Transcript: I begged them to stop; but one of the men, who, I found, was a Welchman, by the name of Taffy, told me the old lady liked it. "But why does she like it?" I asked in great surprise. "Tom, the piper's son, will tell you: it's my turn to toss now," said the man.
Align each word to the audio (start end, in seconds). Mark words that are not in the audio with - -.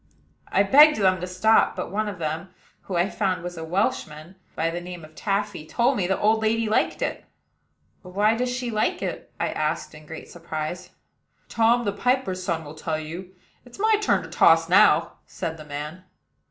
I 0.51 0.63
begged 0.63 0.97
them 0.97 1.21
to 1.21 1.27
stop; 1.27 1.75
but 1.75 1.91
one 1.91 2.07
of 2.09 2.17
the 2.17 2.27
men, 2.27 2.49
who, 2.85 2.95
I 2.95 3.07
found, 3.07 3.43
was 3.43 3.55
a 3.55 3.63
Welchman, 3.63 4.35
by 4.55 4.71
the 4.71 4.81
name 4.81 5.05
of 5.05 5.13
Taffy, 5.13 5.63
told 5.63 5.95
me 5.95 6.07
the 6.07 6.17
old 6.19 6.41
lady 6.41 6.67
liked 6.67 7.03
it. 7.03 7.23
"But 8.01 8.15
why 8.15 8.35
does 8.35 8.49
she 8.51 8.71
like 8.71 9.03
it?" 9.03 9.31
I 9.39 9.49
asked 9.49 9.93
in 9.93 10.07
great 10.07 10.27
surprise. 10.27 10.89
"Tom, 11.49 11.85
the 11.85 11.93
piper's 11.93 12.41
son, 12.41 12.65
will 12.65 12.73
tell 12.73 12.97
you: 12.97 13.35
it's 13.63 13.77
my 13.77 13.95
turn 13.97 14.23
to 14.23 14.29
toss 14.29 14.67
now," 14.67 15.17
said 15.27 15.57
the 15.57 15.65
man. 15.65 16.03